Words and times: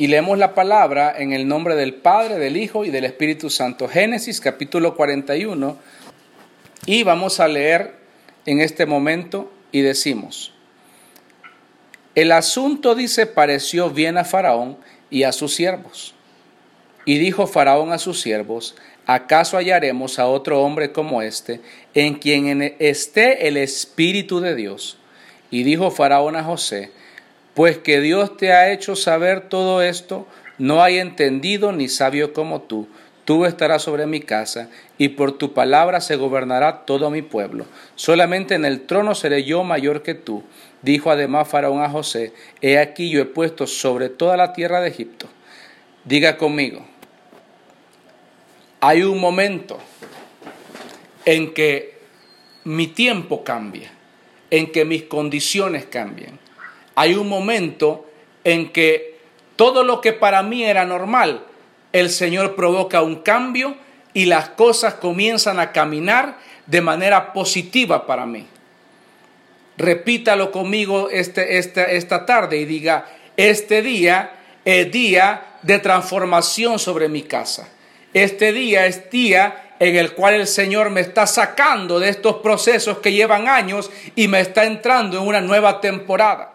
y 0.00 0.06
leemos 0.06 0.38
la 0.38 0.54
palabra 0.54 1.14
en 1.18 1.34
el 1.34 1.46
nombre 1.46 1.74
del 1.74 1.92
Padre, 1.92 2.38
del 2.38 2.56
Hijo 2.56 2.86
y 2.86 2.90
del 2.90 3.04
Espíritu 3.04 3.50
Santo. 3.50 3.86
Génesis 3.86 4.40
capítulo 4.40 4.96
41 4.96 5.76
y 6.86 7.02
vamos 7.02 7.38
a 7.38 7.46
leer 7.46 7.96
en 8.46 8.62
este 8.62 8.86
momento 8.86 9.52
y 9.70 9.82
decimos, 9.82 10.54
el 12.14 12.32
asunto 12.32 12.94
dice 12.94 13.26
pareció 13.26 13.90
bien 13.90 14.16
a 14.16 14.24
Faraón 14.24 14.78
y 15.10 15.24
a 15.24 15.32
sus 15.32 15.54
siervos. 15.54 16.14
Y 17.04 17.18
dijo 17.18 17.46
Faraón 17.46 17.92
a 17.92 17.98
sus 17.98 18.22
siervos, 18.22 18.76
¿acaso 19.04 19.58
hallaremos 19.58 20.18
a 20.18 20.28
otro 20.28 20.62
hombre 20.62 20.92
como 20.92 21.20
este, 21.20 21.60
en 21.92 22.14
quien 22.14 22.74
esté 22.78 23.48
el 23.48 23.58
Espíritu 23.58 24.40
de 24.40 24.54
Dios? 24.54 24.96
Y 25.50 25.62
dijo 25.62 25.90
Faraón 25.90 26.36
a 26.36 26.42
José, 26.42 26.90
pues 27.54 27.78
que 27.78 28.00
Dios 28.00 28.36
te 28.36 28.52
ha 28.52 28.72
hecho 28.72 28.96
saber 28.96 29.48
todo 29.48 29.82
esto, 29.82 30.26
no 30.58 30.82
hay 30.82 30.98
entendido 30.98 31.72
ni 31.72 31.88
sabio 31.88 32.32
como 32.32 32.62
tú. 32.62 32.88
Tú 33.24 33.44
estarás 33.44 33.82
sobre 33.82 34.06
mi 34.06 34.20
casa, 34.20 34.70
y 34.98 35.10
por 35.10 35.38
tu 35.38 35.52
palabra 35.52 36.00
se 36.00 36.16
gobernará 36.16 36.84
todo 36.84 37.10
mi 37.10 37.22
pueblo. 37.22 37.66
Solamente 37.94 38.54
en 38.54 38.64
el 38.64 38.82
trono 38.82 39.14
seré 39.14 39.44
yo 39.44 39.62
mayor 39.62 40.02
que 40.02 40.14
tú. 40.14 40.42
Dijo 40.82 41.10
además 41.10 41.48
Faraón 41.48 41.82
a 41.82 41.90
José, 41.90 42.32
He 42.60 42.78
aquí 42.78 43.08
yo 43.08 43.20
he 43.20 43.26
puesto 43.26 43.66
sobre 43.66 44.08
toda 44.08 44.36
la 44.36 44.52
tierra 44.52 44.80
de 44.80 44.88
Egipto. 44.88 45.28
Diga 46.04 46.36
conmigo, 46.36 46.84
hay 48.80 49.02
un 49.02 49.20
momento 49.20 49.78
en 51.24 51.52
que 51.52 51.98
mi 52.64 52.86
tiempo 52.88 53.44
cambia, 53.44 53.92
en 54.50 54.72
que 54.72 54.84
mis 54.84 55.04
condiciones 55.04 55.84
cambian 55.84 56.38
hay 56.94 57.14
un 57.14 57.28
momento 57.28 58.06
en 58.44 58.70
que 58.72 59.18
todo 59.56 59.84
lo 59.84 60.00
que 60.00 60.12
para 60.12 60.42
mí 60.42 60.64
era 60.64 60.84
normal, 60.84 61.44
el 61.92 62.10
Señor 62.10 62.54
provoca 62.54 63.02
un 63.02 63.16
cambio 63.16 63.76
y 64.14 64.26
las 64.26 64.50
cosas 64.50 64.94
comienzan 64.94 65.60
a 65.60 65.72
caminar 65.72 66.38
de 66.66 66.80
manera 66.80 67.32
positiva 67.32 68.06
para 68.06 68.26
mí. 68.26 68.46
Repítalo 69.76 70.50
conmigo 70.50 71.08
este, 71.10 71.58
este, 71.58 71.96
esta 71.96 72.26
tarde 72.26 72.58
y 72.58 72.64
diga, 72.64 73.06
este 73.36 73.82
día 73.82 74.32
es 74.64 74.90
día 74.92 75.56
de 75.62 75.78
transformación 75.78 76.78
sobre 76.78 77.08
mi 77.08 77.22
casa. 77.22 77.68
Este 78.12 78.52
día 78.52 78.86
es 78.86 79.10
día 79.10 79.74
en 79.78 79.96
el 79.96 80.12
cual 80.12 80.34
el 80.34 80.46
Señor 80.46 80.90
me 80.90 81.00
está 81.00 81.26
sacando 81.26 81.98
de 81.98 82.10
estos 82.10 82.36
procesos 82.36 82.98
que 82.98 83.12
llevan 83.12 83.48
años 83.48 83.90
y 84.14 84.28
me 84.28 84.40
está 84.40 84.64
entrando 84.64 85.18
en 85.18 85.26
una 85.26 85.40
nueva 85.40 85.80
temporada. 85.80 86.49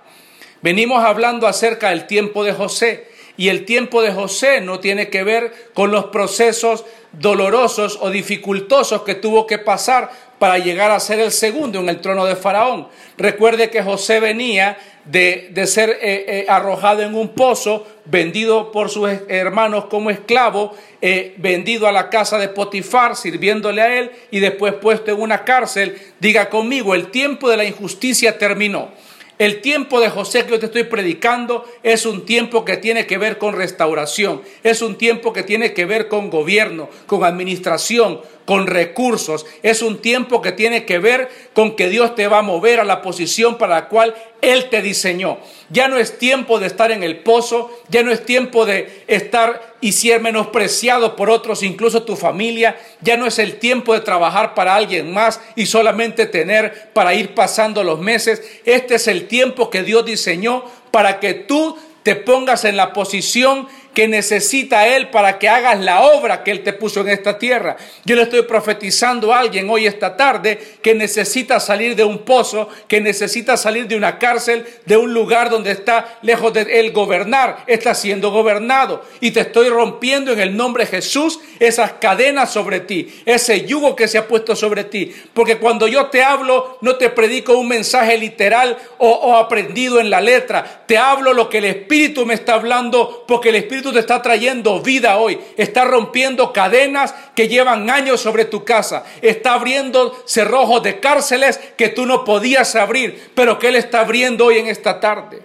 Venimos 0.66 1.03
hablando 1.03 1.45
acerca 1.45 1.91
del 1.91 2.08
tiempo 2.08 2.44
de 2.44 2.52
José 2.52 3.08
y 3.38 3.49
el 3.49 3.66
tiempo 3.66 4.02
de 4.02 4.11
José 4.11 4.61
no 4.61 4.80
tiene 4.80 5.09
que 5.09 5.23
ver 5.23 5.53
con 5.75 5.91
los 5.91 6.05
procesos 6.05 6.85
dolorosos 7.11 7.99
o 8.02 8.09
dificultosos 8.09 9.03
que 9.03 9.13
tuvo 9.13 9.45
que 9.45 9.59
pasar 9.59 10.09
para 10.39 10.57
llegar 10.57 10.89
a 10.89 10.99
ser 10.99 11.19
el 11.19 11.31
segundo 11.31 11.81
en 11.81 11.89
el 11.89 12.02
trono 12.02 12.25
de 12.25 12.35
Faraón. 12.35 12.88
Recuerde 13.16 13.69
que 13.69 13.83
José 13.83 14.19
venía 14.19 14.80
de, 15.05 15.53
ser 15.67 15.91
eh, 16.02 16.25
eh, 16.27 16.45
arrojado 16.49 17.03
en 17.03 17.13
un 17.13 17.29
pozo, 17.29 17.85
vendido 18.05 18.72
por 18.72 18.89
sus 18.89 19.07
hermanos 19.27 19.85
como 19.85 20.09
esclavo, 20.09 20.75
eh, 21.00 21.35
vendido 21.38 21.88
a 21.88 21.91
la 21.91 22.09
casa 22.09 22.39
de 22.39 22.50
Potifar, 22.50 23.16
sirviéndole 23.16 23.83
a 23.83 24.00
él, 24.00 24.11
y 24.31 24.39
después 24.39 24.73
puesto 24.73 25.11
en 25.11 25.22
una 25.22 25.44
cárcel. 25.44 25.95
Diga 26.19 26.50
conmigo, 26.50 26.95
el 26.95 27.11
tiempo 27.11 27.52
de 27.52 27.57
la 27.57 27.66
injusticia 27.66 28.39
terminó. 28.39 28.89
El 29.38 29.59
tiempo 29.59 30.00
de 30.00 30.09
José 30.09 30.45
que 30.45 30.52
yo 30.52 30.59
te 30.59 30.67
estoy 30.67 30.86
predicando 30.86 31.66
es 31.83 32.05
un 32.05 32.25
tiempo 32.25 32.64
que 32.64 32.78
tiene 32.78 33.05
que 33.05 33.17
ver 33.17 33.38
con 33.38 33.53
restauración, 33.53 34.41
es 34.64 34.81
un 34.81 34.97
tiempo 34.97 35.33
que 35.33 35.44
tiene 35.44 35.73
que 35.73 35.86
ver 35.86 36.08
con 36.08 36.30
gobierno, 36.30 36.89
con 37.05 37.23
administración, 37.25 38.22
con 38.45 38.67
recursos. 38.67 39.45
Es 39.63 39.81
un 39.81 40.01
tiempo 40.01 40.41
que 40.41 40.51
tiene 40.51 40.85
que 40.85 41.00
ver 41.00 41.29
con 41.53 41.75
que 41.75 41.89
Dios 41.89 42.16
te 42.16 42.28
va 42.28 42.39
a 42.39 42.44
mover 42.44 42.79
a 42.79 42.83
la 42.83 43.01
posición 43.01 43.57
para 43.57 43.75
la 43.75 43.88
cual 43.88 44.16
Él 44.41 44.69
te 44.69 44.81
diseñó. 44.81 45.39
Ya 45.69 45.88
no 45.88 45.97
es 45.97 46.19
tiempo 46.19 46.59
de 46.59 46.67
estar 46.67 46.91
en 46.91 47.03
el 47.03 47.17
pozo, 47.17 47.72
ya 47.89 48.03
no 48.03 48.11
es 48.11 48.23
tiempo 48.25 48.66
de 48.66 49.03
estar 49.07 49.75
y 49.81 49.91
ser 49.91 50.22
menospreciado 50.22 51.16
por 51.16 51.29
otros, 51.29 51.63
incluso 51.63 52.03
tu 52.03 52.16
familia. 52.16 52.78
Ya 53.01 53.17
no 53.17 53.25
es 53.25 53.39
el 53.39 53.57
tiempo 53.57 53.94
de 53.94 54.01
trabajar 54.01 54.53
para 54.53 54.75
alguien 54.75 55.11
más 55.11 55.41
y 55.55 55.66
solamente 55.66 56.28
tener 56.28 56.91
para 56.94 57.16
ir 57.16 57.34
pasando 57.34 57.84
los 57.84 58.00
meses. 58.00 58.41
Este 58.66 58.95
es 58.95 59.07
el 59.07 59.28
tiempo 59.28 59.69
que 59.69 59.84
Dios 59.84 60.05
diseñó 60.05 60.66
para 60.91 61.19
que 61.19 61.34
tú 61.34 61.78
te 62.03 62.16
pongas 62.16 62.66
en 62.66 62.78
la 62.78 62.94
posición 62.94 63.67
que 63.95 64.07
necesita 64.09 64.88
Él 64.88 65.09
para 65.09 65.39
que 65.39 65.47
hagas 65.47 65.79
la 65.79 66.01
obra 66.03 66.44
que 66.44 66.51
Él 66.51 66.61
te 66.61 66.73
puso 66.73 67.00
en 67.00 67.09
esta 67.09 67.39
tierra. 67.39 67.78
Yo 68.03 68.16
le 68.16 68.23
estoy 68.23 68.41
profetizando 68.41 69.33
a 69.33 69.39
alguien 69.39 69.69
hoy 69.69 69.88
esta 69.88 70.17
tarde 70.17 70.59
que 70.81 70.94
necesita 70.94 71.61
salir 71.61 71.95
de 71.95 72.03
un 72.03 72.19
pozo, 72.19 72.69
que 72.89 73.00
necesita 73.00 73.55
salir 73.55 73.88
de 73.88 73.95
una 73.95 74.19
cárcel, 74.19 74.66
de 74.85 74.97
un 74.97 75.13
lugar 75.13 75.50
donde 75.50 75.72
está 75.72 76.19
lejos 76.22 76.53
de 76.53 76.79
Él 76.79 76.91
gobernar, 76.91 77.63
está 77.67 77.95
siendo 77.95 78.31
gobernado. 78.31 79.01
Y 79.22 79.31
te 79.31 79.39
estoy 79.39 79.69
rompiendo 79.69 80.34
en 80.34 80.41
el 80.41 80.57
nombre 80.57 80.84
de 80.84 80.91
Jesús 80.91 81.39
esas 81.59 81.94
cadenas 81.94 82.51
sobre 82.51 82.81
ti, 82.81 83.23
ese 83.25 83.66
yugo 83.66 83.95
que 83.95 84.09
se 84.09 84.17
ha 84.17 84.28
puesto 84.28 84.57
sobre 84.57 84.84
ti. 84.84 85.16
Porque 85.34 85.57
cuando 85.57 85.88
yo 85.88 86.07
te 86.07 86.22
hablo, 86.22 86.78
no 86.81 86.97
te 86.97 87.09
predico 87.09 87.57
un 87.57 87.69
mensaje 87.69 88.17
literal 88.17 88.78
o, 88.97 89.09
o 89.09 89.35
aprendido 89.38 90.01
en 90.01 90.09
la 90.09 90.19
letra, 90.19 90.84
te 90.85 90.97
hablo 90.97 91.31
lo 91.31 91.50
que 91.50 91.59
el 91.59 91.66
Espíritu 91.66 92.25
me 92.25 92.34
está 92.34 92.55
hablando, 92.55 93.23
porque 93.25 93.50
el 93.50 93.55
Espíritu 93.55 93.84
te 93.91 94.00
está 94.00 94.22
trayendo 94.22 94.81
vida 94.81 95.18
hoy. 95.18 95.40
Está 95.57 95.85
rompiendo 95.85 96.53
cadenas 96.53 97.13
que 97.35 97.47
llevan 97.47 97.90
años 97.90 98.22
sobre 98.22 98.46
tu 98.46 98.63
casa. 98.63 99.03
Está 99.22 99.53
abriendo 99.53 100.22
cerrojos 100.25 100.84
de 100.84 101.00
cárceles 101.00 101.59
que 101.78 101.90
tú 101.90 102.06
no 102.06 102.23
podías 102.23 102.75
abrir, 102.75 103.31
pero 103.35 103.59
que 103.59 103.69
Él 103.69 103.75
está 103.75 104.01
abriendo 104.01 104.46
hoy 104.46 104.57
en 104.57 104.68
esta 104.68 105.00
tarde. 105.00 105.41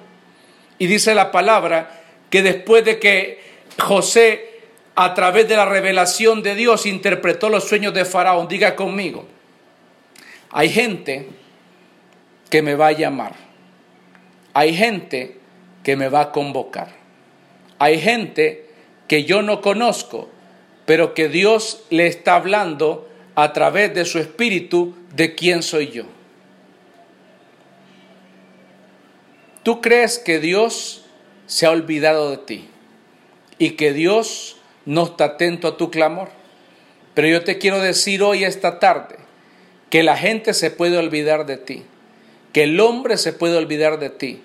Y 0.79 0.87
dice 0.87 1.15
la 1.15 1.31
palabra 1.31 2.01
que 2.31 2.43
después 2.43 2.85
de 2.85 2.99
que 2.99 3.41
José, 3.79 4.61
a 4.95 5.15
través 5.15 5.49
de 5.49 5.57
la 5.57 5.65
revelación 5.65 6.43
de 6.43 6.55
Dios, 6.55 6.87
interpretó 6.87 7.49
los 7.49 7.65
sueños 7.65 7.95
de 7.95 8.05
Faraón, 8.05 8.49
diga 8.49 8.77
conmigo, 8.77 9.27
hay 10.51 10.69
gente 10.69 11.29
que 12.49 12.63
me 12.63 12.75
va 12.75 12.89
a 12.89 12.93
llamar. 12.93 13.35
Hay 14.53 14.75
gente 14.75 15.39
que 15.83 15.97
me 15.97 16.09
va 16.09 16.21
a 16.21 16.33
convocar. 16.33 17.00
Hay 17.81 17.99
gente 17.99 18.67
que 19.09 19.25
yo 19.25 19.41
no 19.41 19.63
conozco, 19.63 20.29
pero 20.85 21.15
que 21.15 21.31
Dios 21.31 21.83
le 21.89 22.07
está 22.07 22.35
hablando 22.35 23.09
a 23.35 23.55
través 23.55 23.95
de 23.95 24.05
su 24.05 24.19
espíritu 24.19 24.95
de 25.15 25.35
quién 25.35 25.63
soy 25.63 25.89
yo. 25.89 26.05
¿Tú 29.63 29.81
crees 29.81 30.19
que 30.19 30.41
Dios 30.41 31.07
se 31.47 31.65
ha 31.65 31.71
olvidado 31.71 32.31
de 32.31 32.37
ti 32.37 32.69
y 33.57 33.71
que 33.71 33.95
Dios 33.95 34.59
no 34.85 35.05
está 35.05 35.25
atento 35.25 35.67
a 35.67 35.77
tu 35.79 35.91
clamor? 35.91 36.29
Pero 37.15 37.29
yo 37.29 37.45
te 37.45 37.57
quiero 37.57 37.81
decir 37.81 38.23
hoy, 38.23 38.45
esta 38.45 38.79
tarde, 38.79 39.17
que 39.89 40.03
la 40.03 40.19
gente 40.19 40.53
se 40.53 40.71
puede 40.71 40.99
olvidar 40.99 41.47
de 41.47 41.57
ti, 41.57 41.85
que 42.53 42.65
el 42.65 42.79
hombre 42.79 43.17
se 43.17 43.33
puede 43.33 43.57
olvidar 43.57 43.99
de 43.99 44.11
ti, 44.11 44.43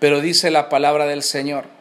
pero 0.00 0.20
dice 0.20 0.50
la 0.50 0.68
palabra 0.68 1.06
del 1.06 1.22
Señor 1.22 1.77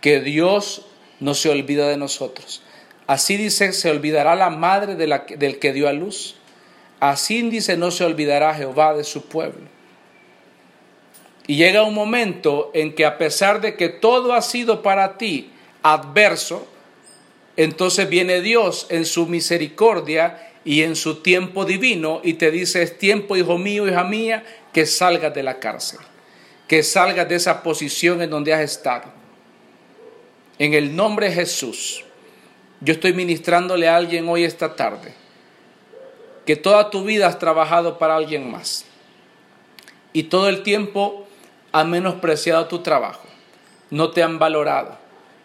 que 0.00 0.20
Dios 0.20 0.86
no 1.20 1.34
se 1.34 1.48
olvida 1.48 1.88
de 1.88 1.96
nosotros. 1.96 2.62
Así 3.06 3.36
dice, 3.36 3.72
se 3.72 3.90
olvidará 3.90 4.34
la 4.36 4.50
madre 4.50 4.94
del 4.94 5.58
que 5.58 5.72
dio 5.72 5.88
a 5.88 5.92
luz. 5.92 6.36
Así 7.00 7.42
dice, 7.48 7.76
no 7.76 7.90
se 7.90 8.04
olvidará 8.04 8.54
Jehová 8.54 8.94
de 8.94 9.04
su 9.04 9.22
pueblo. 9.22 9.66
Y 11.46 11.56
llega 11.56 11.82
un 11.84 11.94
momento 11.94 12.70
en 12.74 12.94
que 12.94 13.06
a 13.06 13.16
pesar 13.16 13.60
de 13.60 13.76
que 13.76 13.88
todo 13.88 14.34
ha 14.34 14.42
sido 14.42 14.82
para 14.82 15.16
ti 15.16 15.50
adverso, 15.82 16.68
entonces 17.56 18.08
viene 18.08 18.42
Dios 18.42 18.86
en 18.90 19.06
su 19.06 19.26
misericordia 19.26 20.52
y 20.64 20.82
en 20.82 20.94
su 20.94 21.22
tiempo 21.22 21.64
divino 21.64 22.20
y 22.22 22.34
te 22.34 22.50
dice, 22.50 22.82
es 22.82 22.98
tiempo, 22.98 23.36
hijo 23.36 23.56
mío, 23.56 23.88
hija 23.88 24.04
mía, 24.04 24.44
que 24.74 24.84
salgas 24.84 25.32
de 25.34 25.42
la 25.42 25.58
cárcel, 25.58 26.00
que 26.68 26.82
salgas 26.82 27.26
de 27.26 27.36
esa 27.36 27.62
posición 27.62 28.20
en 28.20 28.28
donde 28.28 28.52
has 28.52 28.60
estado 28.60 29.17
en 30.58 30.74
el 30.74 30.96
nombre 30.96 31.28
de 31.28 31.34
Jesús, 31.34 32.04
yo 32.80 32.92
estoy 32.92 33.12
ministrándole 33.12 33.88
a 33.88 33.96
alguien 33.96 34.28
hoy 34.28 34.44
esta 34.44 34.76
tarde 34.76 35.14
que 36.46 36.56
toda 36.56 36.90
tu 36.90 37.04
vida 37.04 37.26
has 37.26 37.38
trabajado 37.38 37.98
para 37.98 38.16
alguien 38.16 38.50
más 38.50 38.84
y 40.12 40.24
todo 40.24 40.48
el 40.48 40.62
tiempo 40.62 41.26
has 41.72 41.86
menospreciado 41.86 42.66
tu 42.66 42.80
trabajo, 42.80 43.28
no 43.90 44.10
te 44.10 44.22
han 44.22 44.38
valorado, 44.38 44.98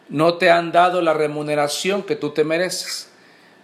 no 0.10 0.36
te 0.36 0.50
han 0.50 0.72
dado 0.72 1.02
la 1.02 1.14
remuneración 1.14 2.04
que 2.04 2.16
tú 2.16 2.32
te 2.32 2.44
mereces. 2.44 3.10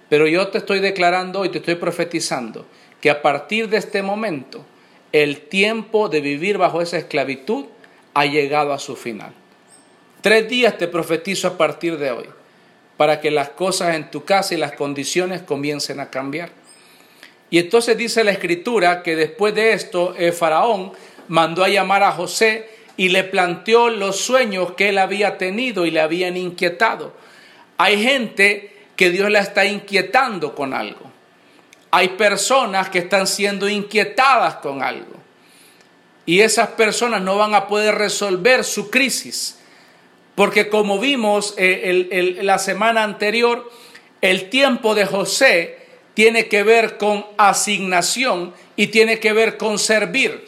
Pero 0.10 0.28
yo 0.28 0.48
te 0.48 0.58
estoy 0.58 0.80
declarando 0.80 1.46
y 1.46 1.50
te 1.50 1.60
estoy 1.60 1.76
profetizando 1.76 2.66
que 3.00 3.10
a 3.10 3.22
partir 3.22 3.70
de 3.70 3.78
este 3.78 4.02
momento 4.02 4.66
el 5.12 5.42
tiempo 5.42 6.10
de 6.10 6.22
vivir 6.22 6.58
bajo 6.58 6.82
esa 6.82 6.98
esclavitud 6.98 7.66
ha 8.14 8.26
llegado 8.26 8.74
a 8.74 8.80
su 8.80 8.96
final. 8.96 9.34
Tres 10.22 10.50
días 10.50 10.78
te 10.78 10.88
profetizo 10.88 11.48
a 11.48 11.58
partir 11.58 11.98
de 11.98 12.12
hoy 12.12 12.26
para 12.98 13.22
que 13.22 13.32
las 13.32 13.50
cosas 13.50 13.96
en 13.96 14.12
tu 14.12 14.26
casa 14.26 14.54
y 14.54 14.58
las 14.58 14.74
condiciones 14.74 15.42
comiencen 15.42 16.02
a 16.02 16.10
cambiar. 16.10 16.50
Y 17.50 17.60
entonces 17.60 17.98
dice 17.98 18.26
la 18.26 18.32
escritura 18.32 19.02
que 19.02 19.16
después 19.16 19.56
de 19.56 19.72
esto 19.72 20.14
el 20.18 20.34
faraón 20.34 20.92
mandó 21.30 21.64
a 21.64 21.70
llamar 21.70 22.04
a 22.04 22.12
José 22.12 22.70
y 22.98 23.08
le 23.10 23.24
planteó 23.24 23.90
los 23.90 24.18
sueños 24.18 24.74
que 24.74 24.90
él 24.90 24.98
había 24.98 25.38
tenido 25.38 25.86
y 25.86 25.92
le 25.92 26.02
habían 26.02 26.36
inquietado. 26.36 27.14
Hay 27.78 28.04
gente 28.04 28.76
que 28.98 29.12
Dios 29.12 29.32
la 29.32 29.40
está 29.40 29.64
inquietando 29.64 30.54
con 30.54 30.74
algo. 30.74 31.10
Hay 31.92 32.10
personas 32.10 32.90
que 32.90 33.00
están 33.00 33.26
siendo 33.26 33.70
inquietadas 33.70 34.56
con 34.56 34.84
algo. 34.84 35.16
Y 36.26 36.42
esas 36.42 36.68
personas 36.70 37.22
no 37.22 37.38
van 37.38 37.56
a 37.56 37.68
poder 37.68 37.96
resolver 37.96 38.66
su 38.66 38.90
crisis. 38.92 39.59
Porque 40.40 40.70
como 40.70 41.00
vimos 41.00 41.54
eh, 41.58 42.38
la 42.44 42.60
semana 42.60 43.04
anterior, 43.04 43.70
el 44.22 44.50
tiempo 44.50 44.96
de 44.96 45.06
José 45.06 45.80
tiene 46.14 46.48
que 46.48 46.64
ver 46.64 46.98
con 46.98 47.26
asignación 47.36 48.54
y 48.78 48.88
tiene 48.88 49.20
que 49.20 49.34
ver 49.34 49.58
con 49.58 49.78
servir. 49.78 50.48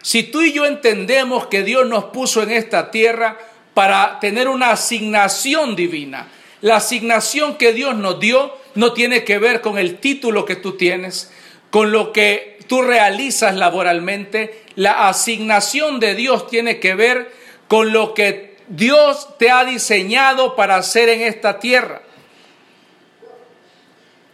Si 0.00 0.22
tú 0.22 0.42
y 0.42 0.52
yo 0.52 0.64
entendemos 0.64 1.48
que 1.48 1.64
Dios 1.64 1.88
nos 1.88 2.04
puso 2.04 2.40
en 2.44 2.52
esta 2.52 2.92
tierra 2.92 3.36
para 3.74 4.20
tener 4.20 4.46
una 4.46 4.70
asignación 4.70 5.74
divina, 5.74 6.28
la 6.60 6.76
asignación 6.76 7.56
que 7.56 7.72
Dios 7.72 7.96
nos 7.96 8.20
dio 8.20 8.56
no 8.76 8.92
tiene 8.92 9.24
que 9.24 9.38
ver 9.38 9.60
con 9.60 9.76
el 9.76 9.96
título 9.96 10.44
que 10.44 10.54
tú 10.54 10.76
tienes, 10.76 11.32
con 11.70 11.90
lo 11.90 12.12
que 12.12 12.60
tú 12.68 12.80
realizas 12.80 13.56
laboralmente. 13.56 14.62
La 14.76 15.08
asignación 15.08 15.98
de 15.98 16.14
Dios 16.14 16.46
tiene 16.46 16.78
que 16.78 16.94
ver 16.94 17.32
con 17.66 17.92
lo 17.92 18.14
que 18.14 18.45
Dios 18.68 19.38
te 19.38 19.50
ha 19.50 19.64
diseñado 19.64 20.56
para 20.56 20.76
hacer 20.76 21.08
en 21.08 21.22
esta 21.22 21.58
tierra. 21.58 22.02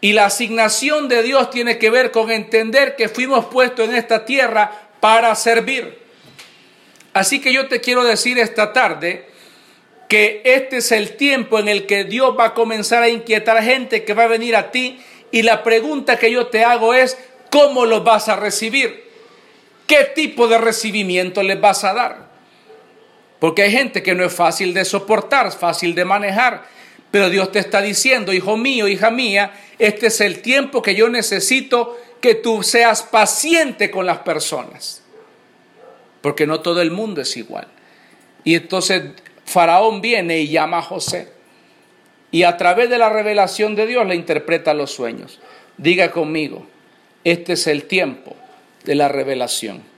Y 0.00 0.14
la 0.14 0.26
asignación 0.26 1.08
de 1.08 1.22
Dios 1.22 1.50
tiene 1.50 1.78
que 1.78 1.90
ver 1.90 2.10
con 2.10 2.30
entender 2.30 2.96
que 2.96 3.08
fuimos 3.08 3.46
puestos 3.46 3.88
en 3.88 3.94
esta 3.94 4.24
tierra 4.24 4.88
para 5.00 5.34
servir. 5.34 5.98
Así 7.12 7.40
que 7.40 7.52
yo 7.52 7.68
te 7.68 7.80
quiero 7.80 8.02
decir 8.02 8.38
esta 8.38 8.72
tarde 8.72 9.26
que 10.08 10.42
este 10.44 10.78
es 10.78 10.92
el 10.92 11.16
tiempo 11.16 11.58
en 11.58 11.68
el 11.68 11.86
que 11.86 12.04
Dios 12.04 12.36
va 12.38 12.46
a 12.46 12.54
comenzar 12.54 13.02
a 13.02 13.08
inquietar 13.08 13.62
gente 13.62 14.04
que 14.04 14.14
va 14.14 14.24
a 14.24 14.28
venir 14.28 14.56
a 14.56 14.70
ti 14.70 15.00
y 15.30 15.42
la 15.42 15.62
pregunta 15.62 16.18
que 16.18 16.30
yo 16.30 16.48
te 16.48 16.64
hago 16.64 16.94
es, 16.94 17.16
¿cómo 17.50 17.86
los 17.86 18.04
vas 18.04 18.28
a 18.28 18.36
recibir? 18.36 19.04
¿Qué 19.86 20.04
tipo 20.14 20.48
de 20.48 20.58
recibimiento 20.58 21.42
les 21.42 21.60
vas 21.60 21.84
a 21.84 21.94
dar? 21.94 22.21
Porque 23.42 23.62
hay 23.62 23.72
gente 23.72 24.04
que 24.04 24.14
no 24.14 24.24
es 24.24 24.32
fácil 24.32 24.72
de 24.72 24.84
soportar, 24.84 25.50
fácil 25.50 25.96
de 25.96 26.04
manejar, 26.04 26.62
pero 27.10 27.28
Dios 27.28 27.50
te 27.50 27.58
está 27.58 27.82
diciendo, 27.82 28.32
hijo 28.32 28.56
mío, 28.56 28.86
hija 28.86 29.10
mía, 29.10 29.52
este 29.80 30.06
es 30.06 30.20
el 30.20 30.42
tiempo 30.42 30.80
que 30.80 30.94
yo 30.94 31.08
necesito 31.08 31.98
que 32.20 32.36
tú 32.36 32.62
seas 32.62 33.02
paciente 33.02 33.90
con 33.90 34.06
las 34.06 34.18
personas. 34.18 35.02
Porque 36.20 36.46
no 36.46 36.60
todo 36.60 36.82
el 36.82 36.92
mundo 36.92 37.20
es 37.20 37.36
igual. 37.36 37.66
Y 38.44 38.54
entonces 38.54 39.02
Faraón 39.44 40.00
viene 40.00 40.38
y 40.38 40.46
llama 40.46 40.78
a 40.78 40.82
José. 40.82 41.32
Y 42.30 42.44
a 42.44 42.56
través 42.56 42.90
de 42.90 42.98
la 42.98 43.08
revelación 43.08 43.74
de 43.74 43.88
Dios 43.88 44.06
le 44.06 44.14
interpreta 44.14 44.72
los 44.72 44.92
sueños. 44.92 45.40
Diga 45.78 46.12
conmigo, 46.12 46.64
este 47.24 47.54
es 47.54 47.66
el 47.66 47.86
tiempo 47.86 48.36
de 48.84 48.94
la 48.94 49.08
revelación. 49.08 49.90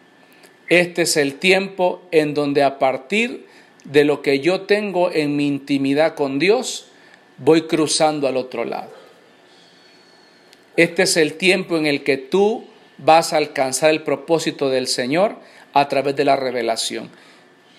Este 0.69 1.03
es 1.03 1.17
el 1.17 1.35
tiempo 1.35 2.03
en 2.11 2.35
donde 2.35 2.63
a 2.63 2.79
partir 2.79 3.47
de 3.85 4.05
lo 4.05 4.23
que 4.23 4.41
yo 4.41 4.63
tengo 4.63 5.11
en 5.13 5.37
mi 5.37 5.47
intimidad 5.47 6.15
con 6.15 6.39
Dios, 6.39 6.87
voy 7.39 7.63
cruzando 7.63 8.27
al 8.27 8.37
otro 8.37 8.65
lado. 8.65 8.93
Este 10.77 11.03
es 11.03 11.17
el 11.17 11.35
tiempo 11.35 11.77
en 11.77 11.87
el 11.87 12.03
que 12.03 12.17
tú 12.17 12.65
vas 12.99 13.33
a 13.33 13.37
alcanzar 13.37 13.91
el 13.91 14.03
propósito 14.03 14.71
del 14.71 14.87
Señor 14.87 15.37
a 15.73 15.89
través 15.89 16.17
de 16.17 16.25
la 16.25 16.37
revelación. 16.37 17.11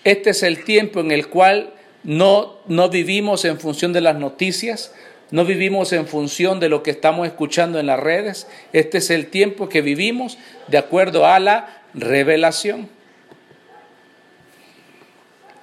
Este 0.04 0.30
es 0.30 0.42
el 0.42 0.64
tiempo 0.64 1.00
en 1.00 1.10
el 1.10 1.28
cual 1.28 1.74
no, 2.04 2.58
no 2.68 2.88
vivimos 2.88 3.44
en 3.44 3.58
función 3.58 3.92
de 3.92 4.00
las 4.00 4.16
noticias, 4.16 4.94
no 5.32 5.44
vivimos 5.44 5.92
en 5.92 6.06
función 6.06 6.60
de 6.60 6.68
lo 6.68 6.84
que 6.84 6.92
estamos 6.92 7.26
escuchando 7.26 7.80
en 7.80 7.86
las 7.86 7.98
redes. 7.98 8.46
Este 8.72 8.98
es 8.98 9.10
el 9.10 9.26
tiempo 9.26 9.68
que 9.68 9.82
vivimos 9.82 10.38
de 10.68 10.78
acuerdo 10.78 11.26
a 11.26 11.40
la 11.40 11.82
revelación. 11.96 12.88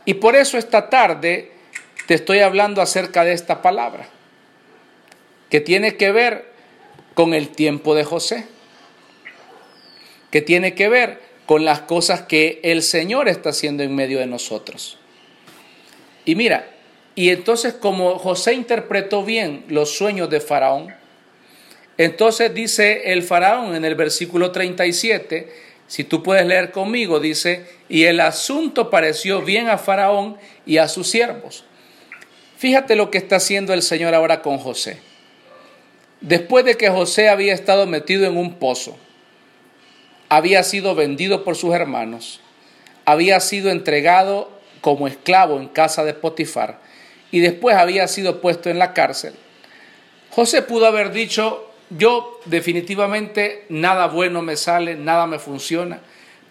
Y 0.05 0.15
por 0.15 0.35
eso 0.35 0.57
esta 0.57 0.89
tarde 0.89 1.51
te 2.07 2.15
estoy 2.15 2.39
hablando 2.39 2.81
acerca 2.81 3.23
de 3.23 3.31
esta 3.31 3.61
palabra, 3.61 4.09
que 5.49 5.61
tiene 5.61 5.95
que 5.95 6.11
ver 6.11 6.51
con 7.13 7.33
el 7.33 7.49
tiempo 7.49 7.95
de 7.95 8.03
José, 8.03 8.45
que 10.31 10.41
tiene 10.41 10.73
que 10.73 10.89
ver 10.89 11.21
con 11.45 11.63
las 11.63 11.81
cosas 11.81 12.23
que 12.23 12.59
el 12.63 12.81
Señor 12.81 13.29
está 13.29 13.49
haciendo 13.49 13.83
en 13.83 13.95
medio 13.95 14.19
de 14.19 14.25
nosotros. 14.25 14.97
Y 16.25 16.35
mira, 16.35 16.67
y 17.15 17.29
entonces 17.29 17.73
como 17.73 18.17
José 18.17 18.53
interpretó 18.53 19.23
bien 19.23 19.63
los 19.67 19.95
sueños 19.95 20.29
de 20.29 20.41
Faraón, 20.41 20.93
entonces 21.97 22.53
dice 22.53 23.13
el 23.13 23.21
Faraón 23.21 23.75
en 23.75 23.85
el 23.85 23.95
versículo 23.95 24.51
37, 24.51 25.72
si 25.93 26.03
tú 26.03 26.23
puedes 26.23 26.47
leer 26.47 26.71
conmigo, 26.71 27.19
dice, 27.19 27.67
y 27.87 28.05
el 28.05 28.19
asunto 28.19 28.89
pareció 28.89 29.43
bien 29.43 29.69
a 29.69 29.77
Faraón 29.77 30.37
y 30.65 30.77
a 30.79 30.87
sus 30.87 31.07
siervos. 31.07 31.65
Fíjate 32.57 32.95
lo 32.95 33.11
que 33.11 33.19
está 33.19 33.35
haciendo 33.35 33.75
el 33.75 33.83
Señor 33.83 34.15
ahora 34.15 34.41
con 34.41 34.57
José. 34.57 34.97
Después 36.19 36.65
de 36.65 36.77
que 36.77 36.89
José 36.89 37.29
había 37.29 37.53
estado 37.53 37.85
metido 37.85 38.25
en 38.25 38.37
un 38.37 38.55
pozo, 38.55 38.97
había 40.29 40.63
sido 40.63 40.95
vendido 40.95 41.43
por 41.43 41.55
sus 41.55 41.75
hermanos, 41.75 42.39
había 43.05 43.39
sido 43.39 43.69
entregado 43.69 44.49
como 44.81 45.07
esclavo 45.07 45.59
en 45.59 45.67
casa 45.67 46.03
de 46.03 46.15
Potifar 46.15 46.79
y 47.29 47.39
después 47.41 47.75
había 47.75 48.07
sido 48.07 48.41
puesto 48.41 48.71
en 48.71 48.79
la 48.79 48.95
cárcel. 48.95 49.35
José 50.31 50.63
pudo 50.63 50.87
haber 50.87 51.11
dicho, 51.11 51.71
yo 51.97 52.39
definitivamente 52.45 53.65
nada 53.69 54.07
bueno 54.07 54.41
me 54.41 54.57
sale, 54.57 54.95
nada 54.95 55.27
me 55.27 55.39
funciona, 55.39 56.01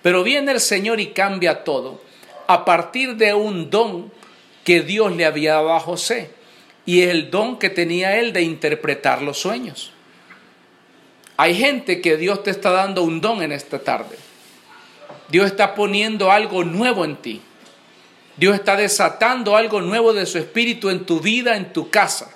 pero 0.02 0.22
viene 0.22 0.52
el 0.52 0.60
Señor 0.60 1.00
y 1.00 1.08
cambia 1.08 1.64
todo 1.64 2.00
a 2.46 2.64
partir 2.64 3.16
de 3.16 3.34
un 3.34 3.70
don 3.70 4.12
que 4.64 4.82
Dios 4.82 5.14
le 5.14 5.24
había 5.24 5.54
dado 5.54 5.72
a 5.72 5.80
José 5.80 6.30
y 6.84 7.02
el 7.02 7.30
don 7.30 7.58
que 7.58 7.70
tenía 7.70 8.18
él 8.18 8.32
de 8.32 8.42
interpretar 8.42 9.22
los 9.22 9.38
sueños. 9.38 9.92
Hay 11.36 11.54
gente 11.54 12.00
que 12.00 12.16
Dios 12.16 12.42
te 12.42 12.50
está 12.50 12.70
dando 12.70 13.02
un 13.02 13.20
don 13.20 13.42
en 13.42 13.52
esta 13.52 13.78
tarde. 13.78 14.16
Dios 15.28 15.46
está 15.46 15.74
poniendo 15.74 16.30
algo 16.30 16.62
nuevo 16.64 17.04
en 17.04 17.16
ti. 17.16 17.40
Dios 18.36 18.54
está 18.54 18.76
desatando 18.76 19.56
algo 19.56 19.80
nuevo 19.80 20.12
de 20.12 20.26
su 20.26 20.38
espíritu 20.38 20.90
en 20.90 21.04
tu 21.04 21.20
vida, 21.20 21.56
en 21.56 21.72
tu 21.72 21.90
casa. 21.90 22.34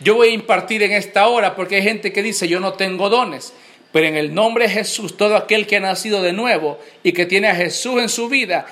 Yo 0.00 0.14
voy 0.14 0.28
a 0.28 0.32
impartir 0.32 0.82
en 0.82 0.92
esta 0.92 1.26
hora 1.28 1.54
porque 1.54 1.76
hay 1.76 1.82
gente 1.82 2.12
que 2.12 2.22
dice 2.22 2.48
yo 2.48 2.58
no 2.58 2.72
tengo 2.72 3.08
dones, 3.08 3.52
pero 3.92 4.06
en 4.06 4.16
el 4.16 4.34
nombre 4.34 4.66
de 4.66 4.74
Jesús, 4.74 5.16
todo 5.16 5.36
aquel 5.36 5.66
que 5.66 5.76
ha 5.76 5.80
nacido 5.80 6.22
de 6.22 6.32
nuevo 6.32 6.80
y 7.02 7.12
que 7.12 7.26
tiene 7.26 7.48
a 7.48 7.54
Jesús 7.54 8.00
en 8.00 8.08
su 8.08 8.28
vida, 8.28 8.66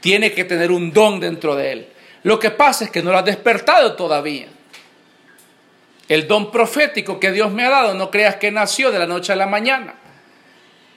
tiene 0.00 0.32
que 0.32 0.44
tener 0.44 0.70
un 0.70 0.92
don 0.92 1.20
dentro 1.20 1.54
de 1.54 1.72
él. 1.72 1.88
Lo 2.22 2.38
que 2.38 2.50
pasa 2.50 2.84
es 2.84 2.90
que 2.90 3.02
no 3.02 3.10
lo 3.12 3.18
ha 3.18 3.22
despertado 3.22 3.94
todavía. 3.94 4.46
El 6.08 6.26
don 6.26 6.50
profético 6.50 7.20
que 7.20 7.30
Dios 7.30 7.52
me 7.52 7.64
ha 7.64 7.70
dado, 7.70 7.94
no 7.94 8.10
creas 8.10 8.36
que 8.36 8.50
nació 8.50 8.90
de 8.90 8.98
la 8.98 9.06
noche 9.06 9.32
a 9.32 9.36
la 9.36 9.46
mañana. 9.46 9.94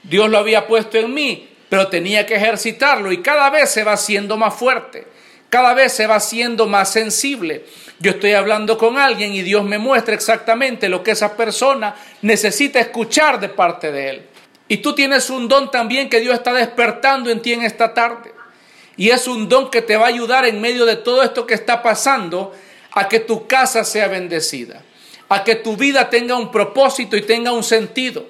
Dios 0.04 0.30
lo 0.30 0.38
había 0.38 0.68
puesto 0.68 0.98
en 0.98 1.14
mí, 1.14 1.50
pero 1.70 1.88
tenía 1.88 2.26
que 2.26 2.36
ejercitarlo 2.36 3.12
y 3.12 3.22
cada 3.22 3.50
vez 3.50 3.70
se 3.70 3.84
va 3.84 3.94
haciendo 3.94 4.38
más 4.38 4.54
fuerte, 4.54 5.08
cada 5.54 5.76
vez 5.76 5.94
se 5.94 6.08
va 6.08 6.16
haciendo 6.16 6.66
más 6.66 6.92
sensible. 6.92 7.64
Yo 8.00 8.10
estoy 8.10 8.32
hablando 8.32 8.76
con 8.76 8.98
alguien 8.98 9.36
y 9.36 9.44
Dios 9.44 9.64
me 9.64 9.78
muestra 9.78 10.16
exactamente 10.16 10.90
lo 10.90 11.04
que 11.04 11.12
esa 11.12 11.38
persona 11.38 11.94
necesita 12.24 12.80
escuchar 12.80 13.40
de 13.40 13.50
parte 13.50 13.92
de 13.92 14.10
Él. 14.10 14.26
Y 14.68 14.78
tú 14.78 14.96
tienes 14.96 15.30
un 15.30 15.48
don 15.48 15.70
también 15.70 16.10
que 16.10 16.22
Dios 16.22 16.34
está 16.34 16.54
despertando 16.54 17.30
en 17.30 17.40
ti 17.40 17.54
en 17.54 17.62
esta 17.62 17.94
tarde. 17.94 18.34
Y 18.98 19.12
es 19.12 19.28
un 19.28 19.48
don 19.48 19.70
que 19.70 19.84
te 19.84 19.96
va 19.96 20.06
a 20.06 20.10
ayudar 20.10 20.44
en 20.48 20.60
medio 20.60 20.88
de 20.88 20.96
todo 20.96 21.22
esto 21.22 21.46
que 21.46 21.54
está 21.54 21.84
pasando 21.84 22.52
a 22.92 23.08
que 23.08 23.20
tu 23.20 23.46
casa 23.46 23.84
sea 23.84 24.08
bendecida, 24.08 24.82
a 25.30 25.44
que 25.44 25.54
tu 25.54 25.78
vida 25.78 26.10
tenga 26.10 26.36
un 26.36 26.52
propósito 26.52 27.16
y 27.16 27.22
tenga 27.22 27.52
un 27.52 27.64
sentido. 27.64 28.26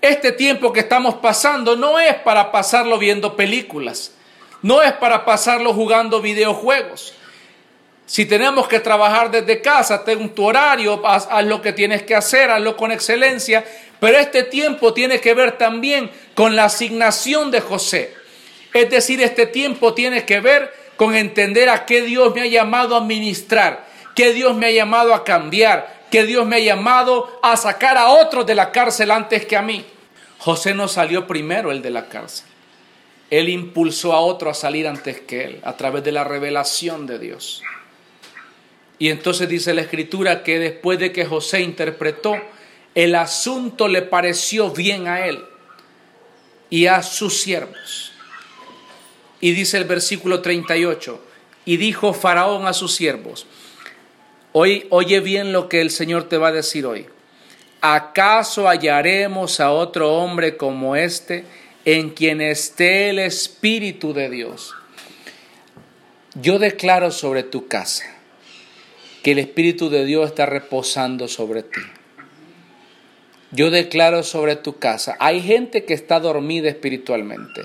Este 0.00 0.32
tiempo 0.32 0.72
que 0.72 0.80
estamos 0.80 1.14
pasando 1.14 1.76
no 1.76 2.00
es 2.00 2.16
para 2.16 2.50
pasarlo 2.50 2.98
viendo 2.98 3.36
películas, 3.36 4.17
no 4.62 4.82
es 4.82 4.92
para 4.94 5.24
pasarlo 5.24 5.72
jugando 5.72 6.20
videojuegos. 6.20 7.14
Si 8.06 8.24
tenemos 8.24 8.66
que 8.68 8.80
trabajar 8.80 9.30
desde 9.30 9.60
casa, 9.60 10.02
ten 10.02 10.30
tu 10.30 10.44
horario, 10.44 11.06
haz, 11.06 11.28
lo 11.44 11.60
que 11.60 11.74
tienes 11.74 12.02
que 12.04 12.14
hacer, 12.14 12.50
hazlo 12.50 12.74
con 12.74 12.90
excelencia. 12.90 13.64
Pero 14.00 14.16
este 14.18 14.44
tiempo 14.44 14.94
tiene 14.94 15.20
que 15.20 15.34
ver 15.34 15.58
también 15.58 16.10
con 16.34 16.56
la 16.56 16.64
asignación 16.64 17.50
de 17.50 17.60
José. 17.60 18.14
Es 18.72 18.88
decir, 18.88 19.20
este 19.20 19.46
tiempo 19.46 19.92
tiene 19.92 20.24
que 20.24 20.40
ver 20.40 20.72
con 20.96 21.14
entender 21.14 21.68
a 21.68 21.84
qué 21.84 22.00
Dios 22.00 22.34
me 22.34 22.40
ha 22.40 22.46
llamado 22.46 22.96
a 22.96 23.02
ministrar, 23.02 23.86
qué 24.14 24.32
Dios 24.32 24.56
me 24.56 24.66
ha 24.66 24.70
llamado 24.70 25.14
a 25.14 25.22
cambiar, 25.22 25.98
que 26.10 26.24
Dios 26.24 26.46
me 26.46 26.56
ha 26.56 26.60
llamado 26.60 27.38
a 27.42 27.58
sacar 27.58 27.98
a 27.98 28.08
otros 28.08 28.46
de 28.46 28.54
la 28.54 28.72
cárcel 28.72 29.10
antes 29.10 29.44
que 29.44 29.56
a 29.56 29.62
mí. 29.62 29.84
José 30.38 30.72
no 30.72 30.88
salió 30.88 31.26
primero 31.26 31.70
el 31.72 31.82
de 31.82 31.90
la 31.90 32.08
cárcel. 32.08 32.46
Él 33.30 33.48
impulsó 33.48 34.12
a 34.12 34.20
otro 34.20 34.50
a 34.50 34.54
salir 34.54 34.86
antes 34.86 35.20
que 35.20 35.44
él, 35.44 35.60
a 35.64 35.76
través 35.76 36.02
de 36.04 36.12
la 36.12 36.24
revelación 36.24 37.06
de 37.06 37.18
Dios. 37.18 37.62
Y 38.98 39.10
entonces 39.10 39.48
dice 39.48 39.74
la 39.74 39.82
escritura 39.82 40.42
que 40.42 40.58
después 40.58 40.98
de 40.98 41.12
que 41.12 41.24
José 41.24 41.60
interpretó, 41.60 42.36
el 42.94 43.14
asunto 43.14 43.86
le 43.86 44.02
pareció 44.02 44.70
bien 44.70 45.06
a 45.06 45.26
él 45.26 45.44
y 46.70 46.86
a 46.86 47.02
sus 47.02 47.40
siervos. 47.40 48.12
Y 49.40 49.52
dice 49.52 49.76
el 49.76 49.84
versículo 49.84 50.40
38, 50.42 51.24
y 51.64 51.76
dijo 51.76 52.12
Faraón 52.12 52.66
a 52.66 52.72
sus 52.72 52.94
siervos, 52.94 53.46
Hoy, 54.52 54.86
oye 54.90 55.20
bien 55.20 55.52
lo 55.52 55.68
que 55.68 55.80
el 55.80 55.90
Señor 55.90 56.24
te 56.24 56.38
va 56.38 56.48
a 56.48 56.52
decir 56.52 56.86
hoy. 56.86 57.06
¿Acaso 57.80 58.68
hallaremos 58.68 59.60
a 59.60 59.70
otro 59.70 60.14
hombre 60.16 60.56
como 60.56 60.96
este 60.96 61.44
en 61.90 62.10
quien 62.10 62.42
esté 62.42 63.08
el 63.08 63.18
Espíritu 63.18 64.12
de 64.12 64.28
Dios? 64.28 64.74
Yo 66.34 66.58
declaro 66.58 67.10
sobre 67.10 67.44
tu 67.44 67.66
casa 67.66 68.04
que 69.22 69.32
el 69.32 69.38
Espíritu 69.38 69.88
de 69.88 70.04
Dios 70.04 70.28
está 70.28 70.44
reposando 70.44 71.28
sobre 71.28 71.62
ti. 71.62 71.80
Yo 73.52 73.70
declaro 73.70 74.22
sobre 74.22 74.56
tu 74.56 74.76
casa, 74.76 75.16
hay 75.18 75.40
gente 75.40 75.86
que 75.86 75.94
está 75.94 76.20
dormida 76.20 76.68
espiritualmente 76.68 77.62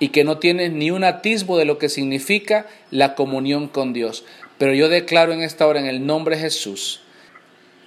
y 0.00 0.08
que 0.08 0.24
no 0.24 0.38
tiene 0.38 0.68
ni 0.68 0.90
un 0.90 1.04
atisbo 1.04 1.56
de 1.56 1.64
lo 1.64 1.78
que 1.78 1.88
significa 1.88 2.66
la 2.90 3.14
comunión 3.14 3.68
con 3.68 3.92
Dios. 3.92 4.24
Pero 4.58 4.74
yo 4.74 4.88
declaro 4.88 5.32
en 5.32 5.42
esta 5.42 5.68
hora, 5.68 5.78
en 5.78 5.86
el 5.86 6.04
nombre 6.04 6.34
de 6.34 6.42
Jesús, 6.42 7.02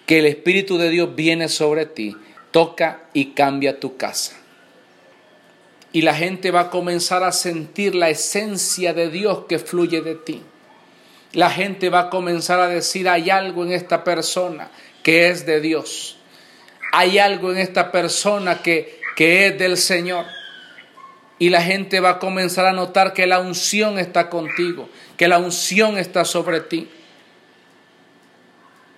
que 0.05 0.19
el 0.19 0.25
Espíritu 0.25 0.77
de 0.77 0.89
Dios 0.89 1.17
viene 1.17 1.49
sobre 1.49 1.85
ti, 1.85 2.15
toca 2.51 3.09
y 3.11 3.33
cambia 3.33 3.81
tu 3.81 3.97
casa. 3.97 4.44
Y 5.95 6.01
la 6.01 6.13
gente 6.13 6.51
va 6.51 6.59
a 6.59 6.69
comenzar 6.69 7.23
a 7.23 7.31
sentir 7.31 7.95
la 7.95 8.09
esencia 8.09 8.93
de 8.93 9.09
Dios 9.09 9.45
que 9.47 9.59
fluye 9.59 10.01
de 10.01 10.15
ti. 10.15 10.41
La 11.31 11.49
gente 11.49 11.89
va 11.89 11.99
a 12.01 12.09
comenzar 12.09 12.59
a 12.59 12.67
decir, 12.67 13.07
hay 13.07 13.29
algo 13.29 13.63
en 13.63 13.71
esta 13.71 14.03
persona 14.03 14.71
que 15.03 15.29
es 15.29 15.45
de 15.45 15.61
Dios. 15.61 16.17
Hay 16.91 17.17
algo 17.17 17.49
en 17.49 17.59
esta 17.59 17.93
persona 17.93 18.61
que, 18.61 18.99
que 19.15 19.47
es 19.47 19.57
del 19.57 19.77
Señor. 19.77 20.25
Y 21.39 21.47
la 21.47 21.61
gente 21.61 22.01
va 22.01 22.09
a 22.09 22.19
comenzar 22.19 22.65
a 22.65 22.73
notar 22.73 23.13
que 23.13 23.25
la 23.25 23.39
unción 23.39 23.97
está 23.97 24.29
contigo, 24.29 24.89
que 25.15 25.29
la 25.29 25.37
unción 25.37 25.97
está 25.97 26.25
sobre 26.25 26.59
ti. 26.59 26.89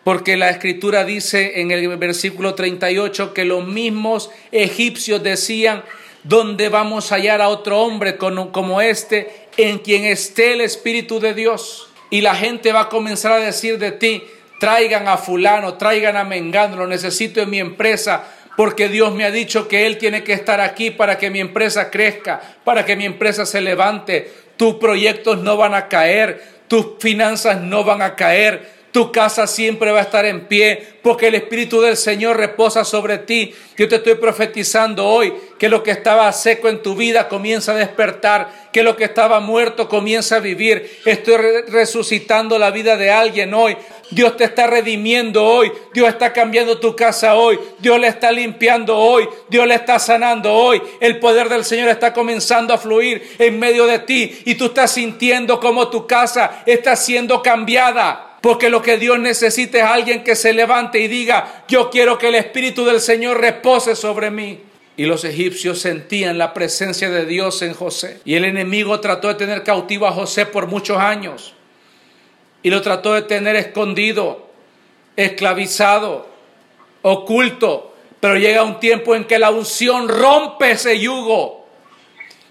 Porque 0.04 0.36
la 0.36 0.50
escritura 0.50 1.04
dice 1.04 1.62
en 1.62 1.70
el 1.70 1.96
versículo 1.98 2.56
38 2.56 3.36
que 3.36 3.46
los 3.46 3.68
mismos 3.68 4.32
egipcios 4.52 5.22
decían, 5.22 5.84
¿dónde 6.28 6.70
vamos 6.70 7.12
a 7.12 7.16
hallar 7.16 7.42
a 7.42 7.50
otro 7.50 7.80
hombre 7.82 8.18
como 8.18 8.82
este 8.82 9.48
en 9.56 9.80
quien 9.80 10.04
esté 10.06 10.54
el 10.54 10.62
Espíritu 10.62 11.20
de 11.20 11.34
Dios? 11.34 11.90
Y 12.10 12.22
la 12.22 12.36
gente 12.36 12.72
va 12.72 12.82
a 12.82 12.90
comenzar 12.90 13.32
a 13.34 13.38
decir 13.38 13.78
de 13.80 13.92
ti, 13.92 14.24
traigan 14.60 15.08
a 15.08 15.18
fulano, 15.18 15.76
traigan 15.76 16.18
a 16.18 16.24
Mengano, 16.24 16.88
necesito 16.88 17.42
en 17.42 17.50
mi 17.50 17.60
empresa, 17.60 18.24
porque 18.56 18.90
Dios 18.90 19.14
me 19.14 19.24
ha 19.24 19.32
dicho 19.32 19.68
que 19.68 19.86
Él 19.86 19.98
tiene 19.98 20.24
que 20.24 20.34
estar 20.34 20.62
aquí 20.62 20.92
para 20.92 21.18
que 21.18 21.30
mi 21.30 21.40
empresa 21.40 21.90
crezca, 21.92 22.42
para 22.64 22.86
que 22.86 22.96
mi 22.96 23.06
empresa 23.06 23.46
se 23.46 23.62
levante. 23.62 24.32
Tus 24.58 24.76
proyectos 24.76 25.40
no 25.40 25.58
van 25.58 25.76
a 25.76 25.88
caer, 25.88 26.44
tus 26.68 26.98
finanzas 27.00 27.62
no 27.62 27.84
van 27.84 28.02
a 28.02 28.16
caer, 28.16 28.77
tu 28.92 29.12
casa 29.12 29.48
siempre 29.48 29.92
va 29.92 30.00
a 30.00 30.04
estar 30.04 30.26
en 30.26 30.48
pie 30.48 30.98
porque 31.02 31.28
el 31.28 31.36
Espíritu 31.36 31.82
del 31.82 31.96
Señor 31.96 32.38
reposa 32.38 32.84
sobre 32.84 33.20
ti. 33.20 33.54
Yo 33.78 33.88
te 33.88 33.98
estoy 33.98 34.16
profetizando 34.16 35.06
hoy 35.06 35.34
que 35.58 35.70
lo 35.70 35.84
que 35.84 35.92
estaba 35.92 36.32
seco 36.34 36.68
en 36.68 36.82
tu 36.82 36.96
vida 36.96 37.28
comienza 37.28 37.74
a 37.74 37.76
despertar, 37.76 38.70
que 38.74 38.84
lo 38.84 38.98
que 38.98 39.06
estaba 39.06 39.40
muerto 39.40 39.88
comienza 39.88 40.38
a 40.38 40.40
vivir. 40.40 41.00
Estoy 41.06 41.38
resucitando 41.68 42.58
la 42.58 42.72
vida 42.72 42.98
de 42.98 43.12
alguien 43.12 43.54
hoy. 43.54 43.78
Dios 44.10 44.38
te 44.38 44.46
está 44.46 44.68
redimiendo 44.68 45.46
hoy, 45.46 45.72
Dios 45.94 46.08
está 46.08 46.32
cambiando 46.32 46.80
tu 46.80 46.96
casa 46.96 47.36
hoy, 47.36 47.60
Dios 47.80 48.00
le 48.00 48.08
está 48.08 48.32
limpiando 48.32 48.98
hoy, 48.98 49.28
Dios 49.50 49.68
le 49.68 49.76
está 49.76 50.00
sanando 50.00 50.54
hoy. 50.54 50.82
El 51.00 51.20
poder 51.20 51.50
del 51.50 51.66
Señor 51.66 51.90
está 51.90 52.14
comenzando 52.14 52.74
a 52.74 52.78
fluir 52.78 53.36
en 53.38 53.60
medio 53.60 53.86
de 53.86 54.00
ti 54.00 54.40
y 54.46 54.56
tú 54.56 54.66
estás 54.68 54.92
sintiendo 54.92 55.60
como 55.60 55.90
tu 55.90 56.08
casa 56.08 56.64
está 56.66 56.96
siendo 56.96 57.42
cambiada. 57.42 58.27
Porque 58.48 58.70
lo 58.70 58.82
que 58.82 58.98
Dios 58.98 59.20
necesita 59.20 59.78
es 59.80 59.84
alguien 59.84 60.24
que 60.24 60.34
se 60.34 60.54
levante 60.54 61.02
y 61.02 61.10
diga, 61.10 61.66
yo 61.68 61.90
quiero 61.90 62.18
que 62.18 62.30
el 62.30 62.36
Espíritu 62.36 62.86
del 62.86 63.02
Señor 63.02 63.42
repose 63.42 63.94
sobre 63.94 64.32
mí. 64.32 64.62
Y 64.96 65.04
los 65.04 65.26
egipcios 65.26 65.82
sentían 65.82 66.38
la 66.38 66.54
presencia 66.54 67.10
de 67.10 67.26
Dios 67.26 67.62
en 67.62 67.74
José. 67.74 68.22
Y 68.24 68.36
el 68.36 68.46
enemigo 68.46 69.02
trató 69.02 69.28
de 69.28 69.34
tener 69.34 69.64
cautivo 69.64 70.08
a 70.08 70.14
José 70.14 70.46
por 70.46 70.68
muchos 70.68 70.98
años. 70.98 71.56
Y 72.64 72.70
lo 72.70 72.82
trató 72.82 73.16
de 73.16 73.24
tener 73.24 73.58
escondido, 73.58 74.50
esclavizado, 75.18 76.30
oculto. 77.02 77.98
Pero 78.22 78.38
llega 78.38 78.64
un 78.64 78.80
tiempo 78.80 79.14
en 79.14 79.26
que 79.26 79.40
la 79.40 79.52
unción 79.52 80.08
rompe 80.08 80.72
ese 80.72 80.98
yugo. 80.98 81.68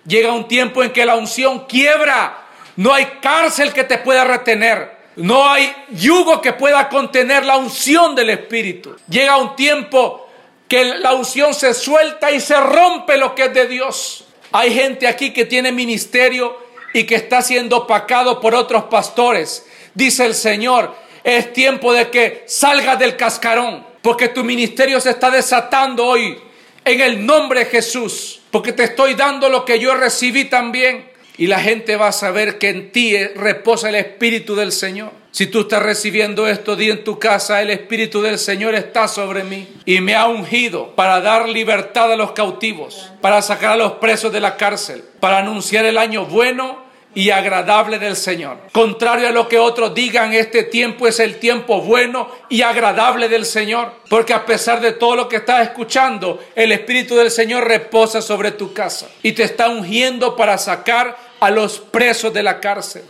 Llega 0.07 0.35
un 0.35 0.47
tiempo 0.47 0.83
en 0.83 0.93
que 0.93 1.07
la 1.07 1.17
unción 1.17 1.65
quiebra. 1.65 2.49
No 2.77 2.93
hay 2.93 3.07
cárcel 3.23 3.73
que 3.73 3.85
te 3.85 3.97
pueda 3.97 4.25
retener. 4.25 4.96
No 5.17 5.49
hay 5.49 5.75
yugo 5.91 6.41
que 6.41 6.53
pueda 6.53 6.89
contener 6.89 7.45
la 7.45 7.57
unción 7.57 8.15
del 8.15 8.31
Espíritu. 8.31 8.97
Llega 9.09 9.39
un 9.39 9.57
tiempo 9.57 10.29
que 10.69 10.85
la 10.85 11.15
unción 11.15 11.55
se 11.55 11.73
suelta 11.75 12.31
y 12.31 12.41
se 12.41 12.59
rompe 12.61 13.17
lo 13.17 13.35
que 13.35 13.47
es 13.47 13.55
de 13.55 13.67
Dios. 13.67 14.25
Hay 14.53 14.73
gente 14.75 15.09
aquí 15.09 15.33
que 15.33 15.45
tiene 15.45 15.73
ministerio 15.73 16.59
y 16.93 17.05
que 17.05 17.15
está 17.17 17.43
siendo 17.43 17.79
opacado 17.79 18.41
por 18.41 18.55
otros 18.55 18.85
pastores. 18.85 19.67
Dice 19.95 20.27
el 20.27 20.35
Señor, 20.35 20.95
es 21.25 21.53
tiempo 21.53 21.93
de 21.93 22.11
que 22.11 22.45
salgas 22.47 22.99
del 22.99 23.17
cascarón, 23.17 23.87
porque 24.03 24.29
tu 24.29 24.45
ministerio 24.45 25.01
se 25.01 25.11
está 25.11 25.31
desatando 25.31 26.07
hoy 26.07 26.39
en 26.85 27.01
el 27.01 27.27
nombre 27.27 27.61
de 27.61 27.67
Jesús, 27.67 28.41
porque 28.51 28.73
te 28.73 28.85
estoy 28.85 29.15
dando 29.15 29.49
lo 29.49 29.65
que 29.65 29.79
yo 29.79 29.95
recibí 29.95 30.45
también. 30.45 31.06
Y 31.39 31.47
la 31.47 31.61
gente 31.61 31.97
va 31.97 32.09
a 32.09 32.13
saber 32.13 32.59
que 32.59 32.71
en 32.71 32.93
ti 32.93 33.17
reposa 33.35 33.89
el 33.89 33.97
Espíritu 33.97 34.55
del 34.55 34.73
Señor. 34.73 35.11
Si 35.31 35.47
tú 35.49 35.61
estás 35.61 35.83
recibiendo 35.83 36.49
esto, 36.49 36.77
di 36.77 36.91
en 36.91 37.05
tu 37.05 37.19
casa, 37.19 37.61
el 37.61 37.69
Espíritu 37.69 38.23
del 38.23 38.39
Señor 38.39 38.75
está 38.75 39.07
sobre 39.07 39.45
mí 39.45 39.69
y 39.85 40.01
me 40.01 40.15
ha 40.15 40.29
ungido 40.29 40.95
para 40.95 41.21
dar 41.21 41.47
libertad 41.47 42.11
a 42.11 42.17
los 42.17 42.33
cautivos, 42.33 43.13
para 43.21 43.43
sacar 43.43 43.73
a 43.73 43.77
los 43.77 43.93
presos 43.93 44.33
de 44.33 44.41
la 44.41 44.57
cárcel, 44.57 45.05
para 45.21 45.39
anunciar 45.39 45.85
el 45.85 45.99
año 45.99 46.25
bueno 46.25 46.87
y 47.17 47.31
agradable 47.31 47.99
del 47.99 48.15
Señor. 48.15 48.59
Contrario 48.73 49.29
a 49.29 49.33
lo 49.33 49.49
que 49.49 49.59
otros 49.59 49.95
digan, 49.95 50.35
este 50.35 50.63
tiempo 50.63 51.09
es 51.09 51.19
el 51.19 51.37
tiempo 51.37 51.81
bueno 51.81 52.31
y 52.51 52.61
agradable 52.61 53.31
del 53.31 53.47
Señor. 53.47 53.93
Porque 54.11 54.35
a 54.35 54.45
pesar 54.45 54.83
de 54.83 54.93
todo 54.93 55.17
lo 55.17 55.27
que 55.27 55.37
estás 55.37 55.63
escuchando, 55.63 56.45
el 56.55 56.73
Espíritu 56.73 57.17
del 57.17 57.31
Señor 57.31 57.67
reposa 57.67 58.21
sobre 58.21 58.53
tu 58.53 58.75
casa 58.75 59.09
y 59.23 59.33
te 59.33 59.45
está 59.45 59.71
ungiendo 59.71 60.37
para 60.37 60.59
sacar 60.59 61.26
a 61.47 61.51
los 61.51 61.79
presos 61.79 62.33
de 62.33 62.43
la 62.43 62.59
cárcel. 62.59 63.05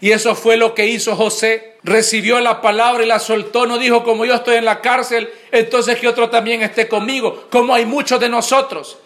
Y 0.00 0.12
eso 0.12 0.36
fue 0.36 0.56
lo 0.56 0.74
que 0.74 0.86
hizo 0.86 1.16
José. 1.16 1.78
Recibió 1.82 2.38
la 2.38 2.60
palabra 2.60 3.02
y 3.02 3.06
la 3.06 3.18
soltó. 3.18 3.66
No 3.66 3.78
dijo, 3.78 4.04
como 4.04 4.24
yo 4.24 4.34
estoy 4.34 4.56
en 4.56 4.64
la 4.64 4.80
cárcel, 4.80 5.28
entonces 5.50 5.98
que 5.98 6.06
otro 6.06 6.30
también 6.30 6.62
esté 6.62 6.86
conmigo. 6.86 7.46
Como 7.50 7.74
hay 7.74 7.84
muchos 7.84 8.20
de 8.20 8.28
nosotros. 8.28 8.98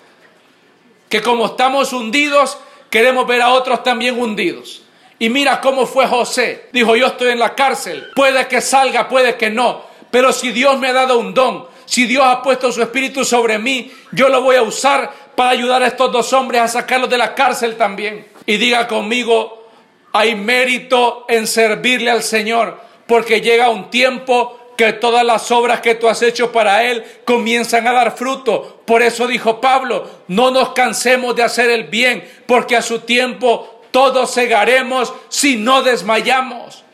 Que 1.08 1.22
como 1.22 1.46
estamos 1.46 1.94
hundidos, 1.94 2.58
queremos 2.90 3.26
ver 3.26 3.40
a 3.40 3.50
otros 3.50 3.82
también 3.82 4.20
hundidos. 4.20 4.82
Y 5.18 5.30
mira 5.30 5.62
cómo 5.62 5.86
fue 5.86 6.06
José. 6.06 6.66
Dijo, 6.70 6.94
yo 6.94 7.06
estoy 7.06 7.30
en 7.30 7.38
la 7.38 7.54
cárcel. 7.54 8.10
Puede 8.14 8.46
que 8.48 8.60
salga, 8.60 9.08
puede 9.08 9.36
que 9.36 9.48
no. 9.48 9.82
Pero 10.10 10.30
si 10.32 10.52
Dios 10.52 10.78
me 10.78 10.88
ha 10.88 10.92
dado 10.92 11.18
un 11.18 11.32
don, 11.32 11.66
si 11.86 12.04
Dios 12.04 12.24
ha 12.26 12.42
puesto 12.42 12.70
su 12.70 12.82
espíritu 12.82 13.24
sobre 13.24 13.58
mí, 13.58 13.90
yo 14.12 14.28
lo 14.28 14.42
voy 14.42 14.56
a 14.56 14.62
usar 14.62 15.10
para 15.34 15.50
ayudar 15.50 15.82
a 15.82 15.86
estos 15.86 16.12
dos 16.12 16.32
hombres 16.34 16.60
a 16.60 16.68
sacarlos 16.68 17.08
de 17.08 17.16
la 17.16 17.34
cárcel 17.34 17.76
también. 17.76 18.26
Y 18.48 18.56
diga 18.56 18.88
conmigo, 18.88 19.68
hay 20.10 20.34
mérito 20.34 21.26
en 21.28 21.46
servirle 21.46 22.10
al 22.10 22.22
Señor, 22.22 22.80
porque 23.06 23.42
llega 23.42 23.68
un 23.68 23.90
tiempo 23.90 24.72
que 24.74 24.94
todas 24.94 25.22
las 25.22 25.50
obras 25.50 25.82
que 25.82 25.96
tú 25.96 26.08
has 26.08 26.22
hecho 26.22 26.50
para 26.50 26.82
Él 26.82 27.04
comienzan 27.26 27.86
a 27.86 27.92
dar 27.92 28.16
fruto. 28.16 28.80
Por 28.86 29.02
eso 29.02 29.26
dijo 29.26 29.60
Pablo, 29.60 30.08
no 30.28 30.50
nos 30.50 30.70
cansemos 30.70 31.36
de 31.36 31.42
hacer 31.42 31.68
el 31.68 31.84
bien, 31.84 32.26
porque 32.46 32.74
a 32.74 32.80
su 32.80 33.00
tiempo 33.00 33.82
todos 33.90 34.32
cegaremos 34.32 35.12
si 35.28 35.56
no 35.56 35.82
desmayamos. 35.82 36.84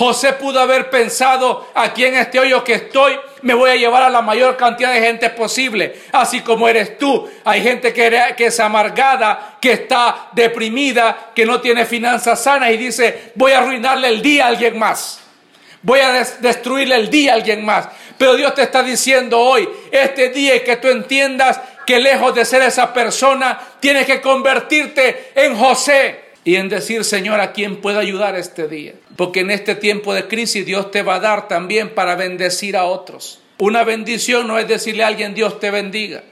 José 0.00 0.32
pudo 0.32 0.58
haber 0.58 0.88
pensado, 0.88 1.68
aquí 1.74 2.06
en 2.06 2.14
este 2.14 2.40
hoyo 2.40 2.64
que 2.64 2.72
estoy, 2.72 3.20
me 3.42 3.52
voy 3.52 3.68
a 3.68 3.76
llevar 3.76 4.02
a 4.02 4.08
la 4.08 4.22
mayor 4.22 4.56
cantidad 4.56 4.94
de 4.94 5.00
gente 5.02 5.28
posible, 5.28 5.94
así 6.10 6.40
como 6.40 6.66
eres 6.66 6.96
tú. 6.96 7.30
Hay 7.44 7.62
gente 7.62 7.92
que, 7.92 8.34
es 8.38 8.60
amargada, 8.60 9.58
que 9.60 9.72
está 9.72 10.30
deprimida, 10.32 11.32
que 11.34 11.44
no 11.44 11.60
tiene 11.60 11.84
finanzas 11.84 12.42
sanas 12.42 12.70
y 12.70 12.78
dice, 12.78 13.32
voy 13.34 13.52
a 13.52 13.58
arruinarle 13.58 14.08
el 14.08 14.22
día 14.22 14.46
a 14.46 14.48
alguien 14.48 14.78
más. 14.78 15.20
Voy 15.82 16.00
a 16.00 16.12
destruirle 16.40 16.96
el 16.96 17.10
día 17.10 17.32
a 17.32 17.34
alguien 17.34 17.62
más. 17.62 17.86
Pero 18.16 18.36
Dios 18.36 18.54
te 18.54 18.62
está 18.62 18.82
diciendo 18.82 19.38
hoy, 19.38 19.68
este 19.90 20.30
día 20.30 20.64
que 20.64 20.76
tú 20.76 20.88
entiendas 20.88 21.60
que 21.86 22.00
lejos 22.00 22.34
de 22.34 22.46
ser 22.46 22.62
esa 22.62 22.94
persona, 22.94 23.60
tienes 23.80 24.06
que 24.06 24.22
convertirte 24.22 25.32
en 25.34 25.54
José 25.58 26.29
y 26.50 26.56
en 26.56 26.68
decir, 26.68 27.04
Señor, 27.04 27.38
¿a 27.38 27.52
quién 27.52 27.76
puedo 27.76 28.00
ayudar 28.00 28.34
este 28.34 28.66
día? 28.66 28.94
Porque 29.14 29.38
en 29.38 29.52
este 29.52 29.76
tiempo 29.76 30.12
de 30.14 30.26
crisis 30.26 30.66
Dios 30.66 30.90
te 30.90 31.04
va 31.04 31.14
a 31.14 31.20
dar 31.20 31.46
también 31.46 31.94
para 31.94 32.16
bendecir 32.16 32.76
a 32.76 32.86
otros. 32.86 33.40
Una 33.58 33.84
bendición 33.84 34.48
no 34.48 34.58
es 34.58 34.66
decirle 34.66 35.04
a 35.04 35.06
alguien 35.06 35.32
Dios 35.32 35.60
te 35.60 35.70
bendiga. 35.70 36.24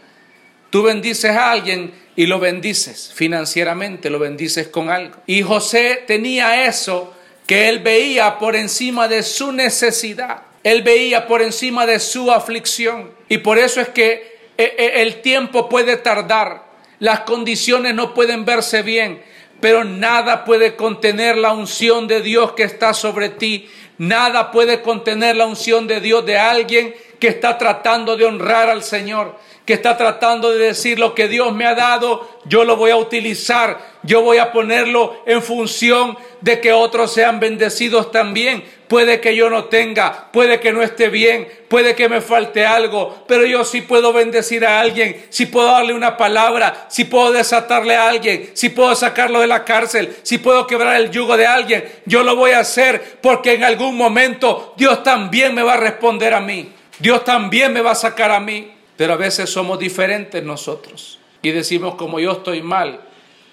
Tú 0.70 0.82
bendices 0.82 1.30
a 1.30 1.52
alguien 1.52 1.92
y 2.16 2.26
lo 2.26 2.40
bendices 2.40 3.12
financieramente, 3.14 4.10
lo 4.10 4.18
bendices 4.18 4.66
con 4.66 4.90
algo. 4.90 5.18
Y 5.24 5.42
José 5.42 6.02
tenía 6.04 6.66
eso 6.66 7.14
que 7.46 7.68
él 7.68 7.78
veía 7.78 8.40
por 8.40 8.56
encima 8.56 9.06
de 9.06 9.22
su 9.22 9.52
necesidad. 9.52 10.42
Él 10.64 10.82
veía 10.82 11.28
por 11.28 11.42
encima 11.42 11.86
de 11.86 12.00
su 12.00 12.32
aflicción. 12.32 13.12
Y 13.28 13.38
por 13.38 13.56
eso 13.56 13.80
es 13.80 13.90
que 13.90 14.36
eh, 14.58 14.74
eh, 14.76 14.92
el 14.96 15.22
tiempo 15.22 15.68
puede 15.68 15.96
tardar, 15.96 16.64
las 16.98 17.20
condiciones 17.20 17.94
no 17.94 18.14
pueden 18.14 18.44
verse 18.44 18.82
bien, 18.82 19.22
pero 19.60 19.84
nada 19.84 20.44
puede 20.44 20.76
contener 20.76 21.36
la 21.36 21.52
unción 21.52 22.06
de 22.06 22.20
Dios 22.20 22.52
que 22.52 22.62
está 22.62 22.94
sobre 22.94 23.28
ti. 23.30 23.68
Nada 23.98 24.52
puede 24.52 24.82
contener 24.82 25.36
la 25.36 25.46
unción 25.46 25.86
de 25.86 26.00
Dios 26.00 26.24
de 26.24 26.38
alguien 26.38 26.94
que 27.18 27.28
está 27.28 27.58
tratando 27.58 28.16
de 28.16 28.24
honrar 28.24 28.70
al 28.70 28.84
Señor 28.84 29.36
que 29.68 29.74
está 29.74 29.98
tratando 29.98 30.50
de 30.50 30.68
decir 30.68 30.98
lo 30.98 31.14
que 31.14 31.28
Dios 31.28 31.54
me 31.54 31.66
ha 31.66 31.74
dado, 31.74 32.26
yo 32.46 32.64
lo 32.64 32.78
voy 32.78 32.90
a 32.90 32.96
utilizar, 32.96 33.78
yo 34.02 34.22
voy 34.22 34.38
a 34.38 34.50
ponerlo 34.50 35.22
en 35.26 35.42
función 35.42 36.16
de 36.40 36.58
que 36.58 36.72
otros 36.72 37.12
sean 37.12 37.38
bendecidos 37.38 38.10
también. 38.10 38.64
Puede 38.88 39.20
que 39.20 39.36
yo 39.36 39.50
no 39.50 39.64
tenga, 39.64 40.32
puede 40.32 40.58
que 40.58 40.72
no 40.72 40.82
esté 40.82 41.10
bien, 41.10 41.46
puede 41.68 41.94
que 41.94 42.08
me 42.08 42.22
falte 42.22 42.64
algo, 42.64 43.24
pero 43.28 43.44
yo 43.44 43.62
sí 43.62 43.82
puedo 43.82 44.10
bendecir 44.14 44.64
a 44.64 44.80
alguien, 44.80 45.26
si 45.28 45.44
puedo 45.44 45.66
darle 45.66 45.92
una 45.92 46.16
palabra, 46.16 46.86
si 46.88 47.04
puedo 47.04 47.30
desatarle 47.30 47.94
a 47.94 48.08
alguien, 48.08 48.48
si 48.54 48.70
puedo 48.70 48.94
sacarlo 48.94 49.40
de 49.40 49.48
la 49.48 49.66
cárcel, 49.66 50.16
si 50.22 50.38
puedo 50.38 50.66
quebrar 50.66 50.96
el 50.96 51.10
yugo 51.10 51.36
de 51.36 51.46
alguien, 51.46 51.84
yo 52.06 52.22
lo 52.22 52.36
voy 52.36 52.52
a 52.52 52.60
hacer 52.60 53.18
porque 53.20 53.52
en 53.52 53.64
algún 53.64 53.98
momento 53.98 54.72
Dios 54.78 55.02
también 55.02 55.54
me 55.54 55.62
va 55.62 55.74
a 55.74 55.76
responder 55.76 56.32
a 56.32 56.40
mí. 56.40 56.72
Dios 56.98 57.22
también 57.22 57.70
me 57.74 57.82
va 57.82 57.90
a 57.90 57.94
sacar 57.94 58.30
a 58.30 58.40
mí. 58.40 58.77
Pero 58.98 59.12
a 59.12 59.16
veces 59.16 59.48
somos 59.48 59.78
diferentes 59.78 60.42
nosotros 60.42 61.20
y 61.40 61.52
decimos 61.52 61.94
como 61.94 62.18
yo 62.18 62.32
estoy 62.32 62.62
mal, 62.62 63.00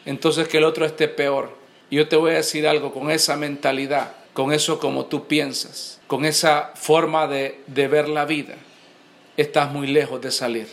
entonces 0.03 0.47
que 0.47 0.57
el 0.57 0.63
otro 0.63 0.87
esté 0.87 1.07
peor. 1.07 1.55
Yo 1.91 2.07
te 2.07 2.15
voy 2.15 2.31
a 2.31 2.37
decir 2.37 2.67
algo 2.67 2.91
con 2.91 3.11
esa 3.11 3.37
mentalidad, 3.37 4.13
con 4.33 4.51
eso 4.51 4.79
como 4.79 5.05
tú 5.05 5.27
piensas, 5.27 6.01
con 6.07 6.25
esa 6.25 6.71
forma 6.73 7.27
de, 7.27 7.61
de 7.67 7.87
ver 7.87 8.09
la 8.09 8.25
vida, 8.25 8.55
estás 9.37 9.71
muy 9.71 9.85
lejos 9.85 10.19
de 10.19 10.31
salir. 10.31 10.67